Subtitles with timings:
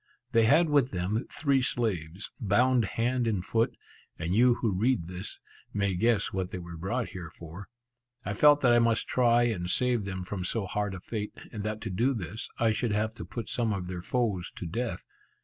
[0.31, 3.77] They had with them three slaves, bound hand and foot,
[4.17, 5.39] and you who read this,
[5.75, 7.69] may guess what they were brought here for.
[8.25, 11.61] I felt that I must try and save them from so hard a fate, and
[11.65, 15.05] that to do this, I should have to put some of their foes to death.